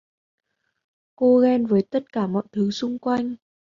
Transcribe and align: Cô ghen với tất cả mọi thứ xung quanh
Cô 1.15 1.37
ghen 1.39 1.65
với 1.65 1.81
tất 1.91 2.03
cả 2.11 2.27
mọi 2.27 2.43
thứ 2.51 2.71
xung 2.71 2.99
quanh 2.99 3.35